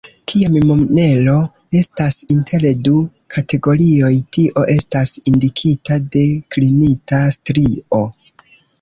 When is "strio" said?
7.41-8.07